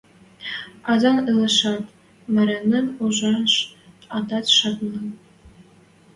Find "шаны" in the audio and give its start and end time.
4.57-4.93